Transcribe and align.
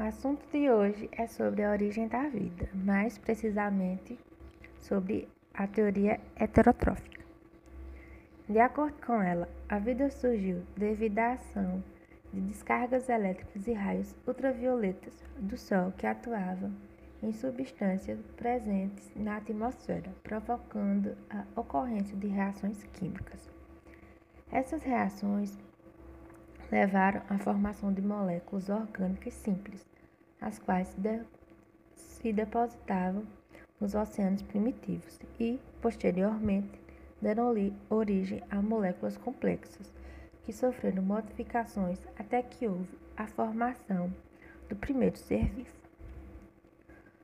O 0.00 0.02
assunto 0.02 0.42
de 0.50 0.70
hoje 0.70 1.10
é 1.12 1.26
sobre 1.26 1.62
a 1.62 1.72
origem 1.72 2.08
da 2.08 2.26
vida, 2.26 2.70
mais 2.72 3.18
precisamente 3.18 4.18
sobre 4.78 5.28
a 5.52 5.66
teoria 5.66 6.18
heterotrófica. 6.36 7.22
De 8.48 8.58
acordo 8.58 8.96
com 9.04 9.20
ela, 9.20 9.46
a 9.68 9.78
vida 9.78 10.08
surgiu 10.08 10.62
devido 10.74 11.18
à 11.18 11.32
ação 11.32 11.84
de 12.32 12.40
descargas 12.40 13.10
elétricas 13.10 13.66
e 13.66 13.74
raios 13.74 14.16
ultravioletas 14.26 15.22
do 15.36 15.58
Sol 15.58 15.92
que 15.98 16.06
atuavam 16.06 16.72
em 17.22 17.30
substâncias 17.34 18.18
presentes 18.38 19.12
na 19.14 19.36
atmosfera, 19.36 20.10
provocando 20.22 21.14
a 21.28 21.44
ocorrência 21.60 22.16
de 22.16 22.26
reações 22.26 22.82
químicas. 22.94 23.50
Essas 24.50 24.82
reações 24.82 25.58
levaram 26.72 27.20
à 27.28 27.36
formação 27.36 27.92
de 27.92 28.00
moléculas 28.00 28.70
orgânicas 28.70 29.34
simples, 29.34 29.89
as 30.40 30.58
quais 30.58 30.88
se, 30.88 31.00
de 31.00 31.20
se 31.94 32.32
depositavam 32.32 33.24
nos 33.80 33.94
oceanos 33.94 34.42
primitivos 34.42 35.18
e, 35.38 35.58
posteriormente, 35.80 36.80
deram 37.20 37.54
origem 37.88 38.42
a 38.50 38.60
moléculas 38.60 39.16
complexas, 39.16 39.92
que 40.44 40.52
sofreram 40.52 41.02
modificações 41.02 41.98
até 42.18 42.42
que 42.42 42.66
houve 42.66 42.98
a 43.16 43.26
formação 43.26 44.12
do 44.68 44.76
primeiro 44.76 45.16
ser 45.16 45.44
vivo. 45.50 45.80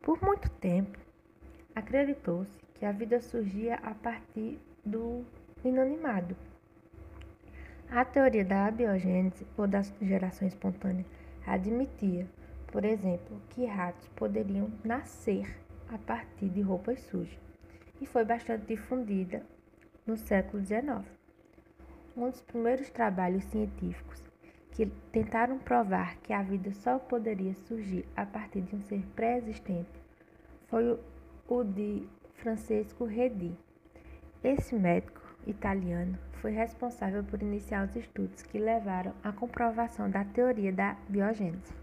Por 0.00 0.22
muito 0.22 0.48
tempo, 0.52 0.98
acreditou-se 1.74 2.58
que 2.74 2.84
a 2.84 2.92
vida 2.92 3.20
surgia 3.20 3.76
a 3.76 3.94
partir 3.94 4.58
do 4.84 5.24
inanimado 5.64 6.36
a 7.90 8.04
teoria 8.04 8.44
da 8.44 8.66
abiogênese 8.66 9.44
ou 9.56 9.66
da 9.66 9.82
geração 10.00 10.46
espontânea 10.46 11.04
admitia, 11.44 12.24
por 12.70 12.84
exemplo, 12.84 13.40
que 13.50 13.64
ratos 13.64 14.08
poderiam 14.08 14.70
nascer 14.84 15.46
a 15.88 15.98
partir 15.98 16.48
de 16.48 16.60
roupas 16.60 17.00
sujas 17.00 17.38
e 18.00 18.06
foi 18.06 18.24
bastante 18.24 18.66
difundida 18.66 19.44
no 20.06 20.16
século 20.16 20.64
XIX. 20.64 21.04
Um 22.16 22.30
dos 22.30 22.40
primeiros 22.40 22.90
trabalhos 22.90 23.44
científicos 23.44 24.22
que 24.72 24.86
tentaram 25.12 25.58
provar 25.58 26.16
que 26.18 26.32
a 26.32 26.42
vida 26.42 26.72
só 26.72 26.98
poderia 26.98 27.54
surgir 27.54 28.06
a 28.16 28.24
partir 28.24 28.62
de 28.62 28.76
um 28.76 28.80
ser 28.80 29.04
pré-existente 29.14 29.90
foi 30.68 30.98
o 31.48 31.64
de 31.64 32.06
Francesco 32.34 33.04
Redi. 33.04 33.52
Esse 34.42 34.74
médico 34.74 35.20
italiano 35.46 36.16
foi 36.40 36.52
responsável 36.52 37.22
por 37.24 37.42
iniciar 37.42 37.86
os 37.86 37.96
estudos 37.96 38.42
que 38.42 38.58
levaram 38.58 39.12
à 39.22 39.32
comprovação 39.32 40.08
da 40.08 40.24
teoria 40.24 40.72
da 40.72 40.96
biogênese. 41.08 41.79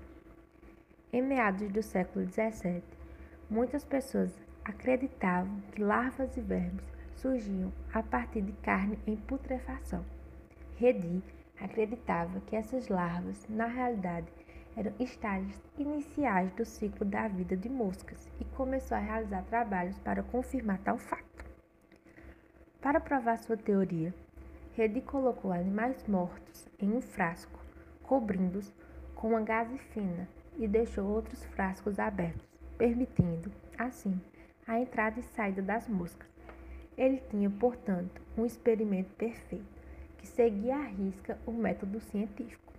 Em 1.14 1.22
meados 1.22 1.70
do 1.70 1.82
século 1.82 2.26
XVII, 2.26 2.84
muitas 3.50 3.86
pessoas 3.86 4.38
acreditavam 4.66 5.62
que 5.72 5.82
larvas 5.82 6.36
e 6.36 6.42
vermes 6.42 6.84
surgiam 7.16 7.72
a 7.94 8.04
partir 8.04 8.42
de 8.42 8.52
carne 8.52 9.00
em 9.08 9.16
putrefação. 9.16 10.04
Redi 10.76 11.24
acreditava 11.62 12.42
que 12.42 12.58
essas 12.58 12.90
larvas, 12.90 13.48
na 13.48 13.68
realidade, 13.68 14.28
eram 14.76 14.94
estágios 15.00 15.58
iniciais 15.78 16.52
do 16.52 16.66
ciclo 16.66 17.06
da 17.06 17.30
vida 17.30 17.56
de 17.56 17.70
moscas 17.70 18.30
e 18.42 18.44
começou 18.44 18.98
a 18.98 19.00
realizar 19.00 19.44
trabalhos 19.44 19.98
para 20.00 20.22
confirmar 20.22 20.78
tal 20.80 20.98
fato. 20.98 21.46
Para 22.82 23.00
provar 23.00 23.38
sua 23.38 23.56
teoria, 23.56 24.14
Redi 24.74 25.00
colocou 25.00 25.54
animais 25.54 26.06
mortos 26.06 26.68
em 26.78 26.92
um 26.92 27.02
frasco, 27.02 27.60
cobrindo-os 28.04 28.74
com 29.16 29.30
uma 29.30 29.42
gaze 29.42 29.78
fina 29.78 30.28
e 30.58 30.68
deixou 30.68 31.06
outros 31.06 31.44
frascos 31.46 32.00
abertos, 32.00 32.48
permitindo, 32.78 33.52
assim, 33.78 34.20
a 34.68 34.80
entrada 34.80 35.20
e 35.20 35.24
saída 35.24 35.62
das 35.62 35.88
moscas. 35.88 36.28
Ele 36.98 37.22
tinha, 37.30 37.50
portanto, 37.50 38.22
um 38.38 38.46
experimento 38.46 39.14
perfeito, 39.16 39.66
que 40.18 40.28
seguia 40.28 40.76
à 40.76 40.84
risca 40.84 41.38
o 41.46 41.52
método 41.52 42.00
científico. 42.00 42.74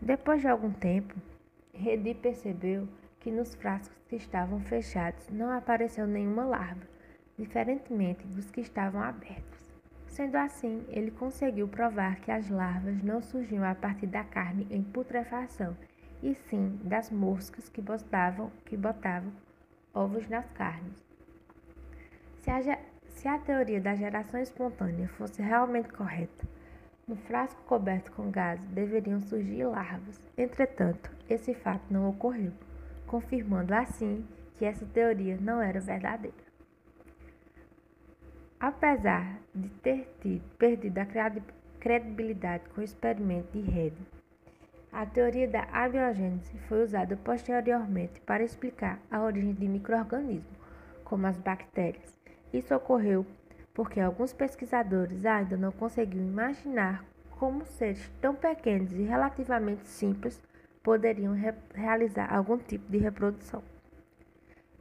Depois 0.00 0.40
de 0.40 0.48
algum 0.48 0.72
tempo, 0.72 1.14
Redi 1.72 2.14
percebeu 2.14 2.88
que 3.20 3.30
nos 3.30 3.54
frascos 3.54 3.96
que 4.08 4.16
estavam 4.16 4.60
fechados 4.60 5.28
não 5.28 5.50
apareceu 5.50 6.06
nenhuma 6.06 6.44
larva 6.44 6.98
diferentemente 7.38 8.26
dos 8.26 8.50
que 8.50 8.60
estavam 8.60 9.00
abertos. 9.00 9.72
Sendo 10.08 10.36
assim, 10.36 10.84
ele 10.88 11.12
conseguiu 11.12 11.68
provar 11.68 12.16
que 12.16 12.32
as 12.32 12.50
larvas 12.50 13.00
não 13.02 13.22
surgiam 13.22 13.64
a 13.64 13.74
partir 13.74 14.08
da 14.08 14.24
carne 14.24 14.66
em 14.70 14.82
putrefação, 14.82 15.76
e 16.22 16.34
sim 16.34 16.78
das 16.82 17.10
moscas 17.10 17.68
que 17.68 17.80
botavam, 17.80 18.50
que 18.64 18.76
botavam 18.76 19.32
ovos 19.94 20.28
nas 20.28 20.50
carnes. 20.52 21.04
Se 22.40 22.50
a, 22.50 22.78
se 23.08 23.28
a 23.28 23.38
teoria 23.38 23.80
da 23.80 23.94
geração 23.94 24.40
espontânea 24.40 25.08
fosse 25.08 25.42
realmente 25.42 25.88
correta, 25.88 26.46
no 27.06 27.16
frasco 27.16 27.62
coberto 27.62 28.12
com 28.12 28.30
gás 28.30 28.60
deveriam 28.68 29.20
surgir 29.20 29.64
larvas. 29.64 30.20
Entretanto, 30.36 31.10
esse 31.28 31.54
fato 31.54 31.82
não 31.90 32.10
ocorreu, 32.10 32.52
confirmando 33.06 33.74
assim 33.74 34.26
que 34.56 34.64
essa 34.64 34.84
teoria 34.86 35.38
não 35.40 35.62
era 35.62 35.80
verdadeira. 35.80 36.48
Apesar 38.60 39.38
de 39.54 39.68
ter 39.68 40.08
tido, 40.20 40.42
perdido 40.58 40.98
a 40.98 41.06
credibilidade 41.80 42.68
com 42.70 42.80
o 42.80 42.84
experimento 42.84 43.52
de 43.52 43.60
Rede, 43.60 43.96
a 44.92 45.04
teoria 45.04 45.46
da 45.46 45.64
abiogênese 45.72 46.56
foi 46.68 46.82
usada 46.82 47.16
posteriormente 47.16 48.20
para 48.22 48.42
explicar 48.42 48.98
a 49.10 49.22
origem 49.22 49.52
de 49.52 49.68
microorganismos, 49.68 50.58
como 51.04 51.26
as 51.26 51.38
bactérias. 51.38 52.16
Isso 52.52 52.74
ocorreu 52.74 53.26
porque 53.74 54.00
alguns 54.00 54.32
pesquisadores 54.32 55.24
ainda 55.24 55.56
não 55.56 55.70
conseguiam 55.70 56.26
imaginar 56.26 57.04
como 57.30 57.64
seres 57.64 58.10
tão 58.20 58.34
pequenos 58.34 58.92
e 58.92 59.02
relativamente 59.02 59.86
simples 59.86 60.42
poderiam 60.82 61.34
re 61.34 61.54
realizar 61.74 62.34
algum 62.34 62.58
tipo 62.58 62.90
de 62.90 62.98
reprodução. 62.98 63.62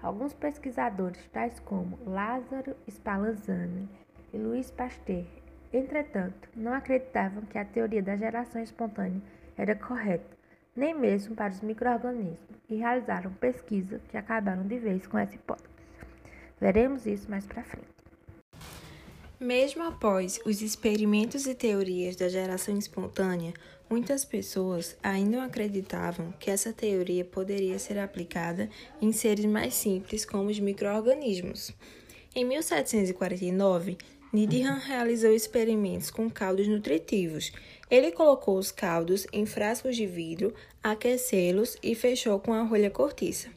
Alguns 0.02 0.34
pesquisadores, 0.34 1.28
tais 1.34 1.60
como 1.60 2.00
Lázaro 2.06 2.76
Spallanzani 2.90 3.90
e 4.34 4.38
Louis 4.38 4.72
Pasteur, 4.72 5.26
entretanto, 5.74 6.50
não 6.56 6.74
acreditavam 6.74 7.44
que 7.44 7.58
a 7.58 7.66
teoria 7.66 8.02
da 8.02 8.16
geração 8.16 8.62
espontânea 8.62 9.22
era 9.58 9.76
correta, 9.76 10.38
nem 10.76 10.94
mesmo 10.94 11.36
para 11.36 11.52
os 11.52 11.62
microorganismos, 11.62 12.38
e 12.70 12.76
realizaram 12.76 13.34
pesquisas 13.34 14.02
que 14.10 14.18
acabaram 14.18 14.68
de 14.68 14.78
vez 14.78 15.08
com 15.08 15.18
essa 15.18 15.36
hipótese. 15.36 15.68
Veremos 16.60 17.06
isso 17.06 17.30
mais 17.30 17.46
para 17.46 17.64
frente. 17.64 17.88
Mesmo 19.40 19.84
após 19.84 20.40
os 20.46 20.62
experimentos 20.62 21.46
e 21.46 21.54
teorias 21.54 22.16
da 22.16 22.28
geração 22.28 22.76
espontânea, 22.76 23.54
muitas 23.88 24.26
pessoas 24.26 24.98
ainda 25.04 25.44
acreditavam 25.44 26.32
que 26.40 26.50
essa 26.50 26.74
teoria 26.74 27.24
poderia 27.24 27.78
ser 27.78 28.00
aplicada 28.00 28.68
em 29.00 29.12
seres 29.12 29.46
mais 29.46 29.76
simples 29.76 30.26
como 30.26 30.50
os 30.50 30.60
microorganismos. 30.60 31.72
Em 32.36 32.46
1749, 32.46 33.98
Needham 34.34 34.78
realizou 34.78 35.32
experimentos 35.34 36.12
com 36.12 36.30
caldos 36.30 36.68
nutritivos. 36.68 37.52
Ele 37.90 38.12
colocou 38.12 38.58
os 38.58 38.72
caldos 38.72 39.26
em 39.32 39.46
frascos 39.46 39.96
de 39.96 40.06
vidro, 40.06 40.54
aquecê-los 40.84 41.78
e 41.82 41.96
fechou 41.96 42.38
com 42.38 42.54
a 42.54 42.64
rolha 42.64 42.90
cortiça. 42.90 43.50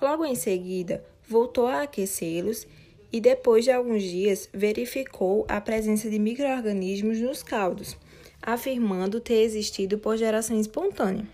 Logo 0.00 0.24
em 0.24 0.36
seguida, 0.36 1.04
voltou 1.28 1.66
a 1.66 1.82
aquecê-los 1.82 2.66
e 3.12 3.20
depois 3.20 3.64
de 3.64 3.72
alguns 3.72 4.02
dias 4.02 4.48
verificou 4.52 5.44
a 5.48 5.60
presença 5.60 6.08
de 6.08 6.18
microorganismos 6.18 7.18
nos 7.18 7.42
caldos, 7.42 7.96
afirmando 8.40 9.20
ter 9.20 9.42
existido 9.42 9.98
por 9.98 10.16
geração 10.16 10.58
espontânea. 10.58 11.26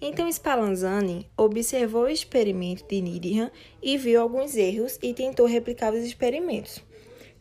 Então 0.00 0.28
Spallanzani 0.30 1.26
observou 1.36 2.02
o 2.02 2.08
experimento 2.08 2.84
de 2.86 3.00
Needham 3.00 3.50
e 3.80 3.96
viu 3.96 4.20
alguns 4.20 4.56
erros 4.56 4.98
e 5.00 5.14
tentou 5.14 5.46
replicar 5.46 5.94
os 5.94 6.04
experimentos, 6.04 6.82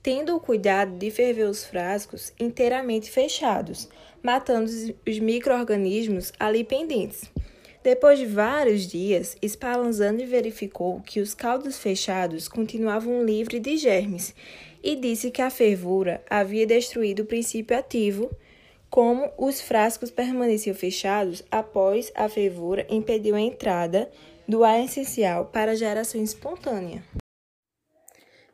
tendo 0.04 0.36
o 0.36 0.40
cuidado 0.40 0.98
de 0.98 1.10
ferver 1.10 1.46
os 1.46 1.64
frascos 1.64 2.34
inteiramente 2.38 3.10
fechados, 3.10 3.88
matando 4.22 4.70
os 4.70 5.20
microorganismos 5.20 6.34
ali 6.38 6.66
pendentes. 6.66 7.32
Depois 7.82 8.20
de 8.20 8.26
vários 8.26 8.86
dias, 8.86 9.38
Spallanzani 9.42 10.26
verificou 10.26 11.02
que 11.02 11.22
os 11.22 11.34
caldos 11.34 11.78
fechados 11.78 12.50
continuavam 12.50 13.24
livres 13.24 13.62
de 13.62 13.78
germes 13.78 14.36
e 14.84 14.96
disse 14.96 15.32
que 15.32 15.42
a 15.42 15.50
fervura 15.50 16.22
havia 16.30 16.68
destruído 16.68 17.24
o 17.24 17.26
princípio 17.26 17.78
ativo, 17.78 18.30
como 18.90 19.32
os 19.38 19.62
frascos 19.62 20.12
permaneciam 20.12 20.76
fechados 20.76 21.44
após 21.50 22.12
a 22.14 22.28
fervura 22.28 22.86
impediu 22.90 23.36
a 23.36 23.42
entrada 23.42 24.10
do 24.48 24.64
ar 24.64 24.84
essencial 24.84 25.46
para 25.46 25.76
geração 25.76 26.22
espontânea. 26.22 27.04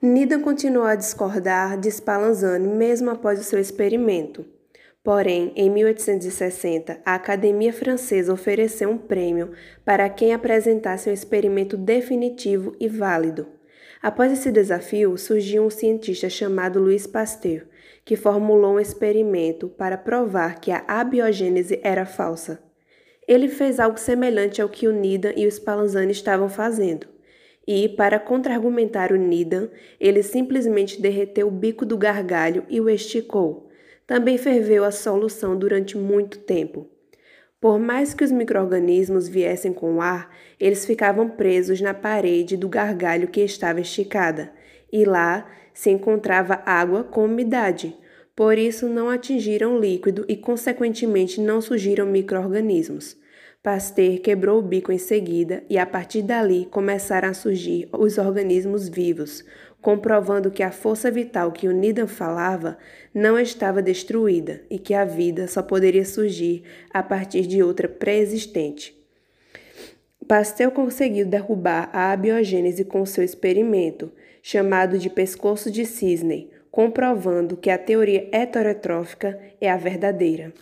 Nida 0.01 0.39
continuou 0.39 0.85
a 0.85 0.95
discordar 0.95 1.77
de 1.77 1.91
Spallanzani 1.91 2.69
mesmo 2.69 3.09
após 3.09 3.37
o 3.37 3.43
seu 3.43 3.59
experimento. 3.59 4.45
Porém, 5.03 5.51
em 5.57 5.69
1860, 5.69 7.01
a 7.05 7.15
Academia 7.15 7.73
Francesa 7.73 8.31
ofereceu 8.31 8.89
um 8.89 8.97
prêmio 8.97 9.51
para 9.83 10.07
quem 10.07 10.33
apresentasse 10.33 11.09
um 11.09 11.13
experimento 11.13 11.75
definitivo 11.75 12.73
e 12.79 12.87
válido. 12.87 13.45
Após 14.01 14.31
esse 14.31 14.49
desafio, 14.53 15.17
surgiu 15.17 15.65
um 15.65 15.69
cientista 15.69 16.29
chamado 16.29 16.79
Louis 16.79 17.05
Pasteur, 17.05 17.63
que 18.05 18.15
formulou 18.15 18.75
um 18.75 18.79
experimento 18.79 19.67
para 19.67 19.97
provar 19.97 20.61
que 20.61 20.71
a 20.71 20.81
abiogênese 20.87 21.77
era 21.83 22.05
falsa. 22.05 22.63
Ele 23.27 23.49
fez 23.49 23.81
algo 23.81 23.99
semelhante 23.99 24.61
ao 24.61 24.69
que 24.69 24.87
o 24.87 24.93
Needham 24.93 25.33
e 25.35 25.45
o 25.45 25.51
Spallanzani 25.51 26.13
estavam 26.13 26.47
fazendo. 26.47 27.19
E, 27.71 27.88
para 27.88 28.18
contra-argumentar 28.18 29.12
o 29.12 29.16
Needham, 29.16 29.69
ele 30.00 30.24
simplesmente 30.24 31.00
derreteu 31.00 31.48
o 31.48 31.51
bico 31.51 31.86
do 31.86 31.95
gargalho 31.95 32.66
e 32.68 32.81
o 32.81 32.89
esticou 32.89 33.69
também 34.10 34.39
ferveu 34.39 34.83
a 34.83 34.89
solução 34.89 35.56
durante 35.56 35.95
muito 35.95 36.39
tempo. 36.39 36.88
Por 37.62 37.77
mais 37.77 38.12
que 38.12 38.24
os 38.24 38.31
microrganismos 38.31 39.27
viessem 39.27 39.71
com 39.71 40.01
ar, 40.01 40.36
eles 40.60 40.83
ficavam 40.83 41.30
presos 41.30 41.80
na 41.80 41.94
parede 41.94 42.57
do 42.57 42.68
gargalho 42.68 43.27
que 43.27 43.39
estava 43.42 43.80
esticada, 43.80 44.51
e 44.92 45.06
lá 45.06 45.48
se 45.75 45.92
encontrava 45.92 46.63
água 46.66 47.04
com 47.04 47.25
umidade. 47.25 47.95
Por 48.36 48.57
isso 48.57 48.88
não 48.88 49.12
atingiram 49.12 49.75
o 49.75 49.80
líquido 49.80 50.25
e 50.27 50.36
consequentemente 50.36 51.39
não 51.39 51.62
surgiram 51.62 52.07
microrganismos. 52.07 53.16
Pasteur 53.61 54.19
quebrou 54.19 54.59
o 54.59 54.61
bico 54.61 54.89
em 54.89 54.97
seguida 54.97 55.65
e 55.69 55.77
a 55.77 55.85
partir 55.85 56.21
dali 56.21 56.65
começaram 56.71 57.27
a 57.27 57.33
surgir 57.33 57.89
os 57.91 58.17
organismos 58.17 58.88
vivos, 58.88 59.44
comprovando 59.81 60.50
que 60.50 60.63
a 60.63 60.71
força 60.71 61.11
vital 61.11 61.51
que 61.51 61.67
o 61.67 61.73
Needham 61.73 62.07
falava 62.07 62.77
não 63.13 63.38
estava 63.38 63.81
destruída 63.81 64.61
e 64.69 64.79
que 64.79 64.94
a 64.94 65.03
vida 65.03 65.45
só 65.45 65.61
poderia 65.61 66.06
surgir 66.06 66.63
a 66.89 67.03
partir 67.03 67.45
de 67.45 67.61
outra 67.61 67.89
pré-existente. 67.89 68.97
Pasteur 70.25 70.71
conseguiu 70.71 71.25
derrubar 71.25 71.89
a 71.91 72.13
abiogênese 72.13 72.85
com 72.85 73.06
seu 73.06 73.25
experimento, 73.25 74.09
chamado 74.41 74.97
de 74.97 75.09
pescoço 75.09 75.69
de 75.69 75.85
cisne, 75.85 76.50
comprovando 76.71 77.57
que 77.57 77.69
a 77.69 77.77
teoria 77.77 78.29
heterotrófica 78.31 79.38
é 79.59 79.69
a 79.69 79.75
verdadeira. 79.75 80.53